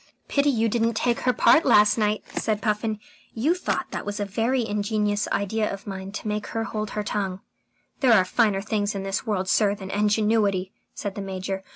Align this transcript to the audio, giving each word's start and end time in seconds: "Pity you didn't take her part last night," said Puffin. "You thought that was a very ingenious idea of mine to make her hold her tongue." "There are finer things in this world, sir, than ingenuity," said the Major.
"Pity 0.27 0.49
you 0.49 0.67
didn't 0.67 0.95
take 0.95 1.19
her 1.19 1.31
part 1.31 1.63
last 1.63 1.95
night," 1.95 2.23
said 2.35 2.59
Puffin. 2.59 2.99
"You 3.35 3.53
thought 3.53 3.91
that 3.91 4.03
was 4.03 4.19
a 4.19 4.25
very 4.25 4.67
ingenious 4.67 5.27
idea 5.27 5.71
of 5.71 5.85
mine 5.85 6.11
to 6.13 6.27
make 6.27 6.47
her 6.57 6.63
hold 6.63 6.89
her 6.97 7.03
tongue." 7.03 7.41
"There 7.99 8.13
are 8.13 8.25
finer 8.25 8.63
things 8.63 8.95
in 8.95 9.03
this 9.03 9.27
world, 9.27 9.47
sir, 9.47 9.75
than 9.75 9.91
ingenuity," 9.91 10.73
said 10.95 11.13
the 11.13 11.21
Major. 11.21 11.63